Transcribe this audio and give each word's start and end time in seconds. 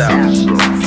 South. 0.00 0.79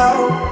now. 0.00 0.49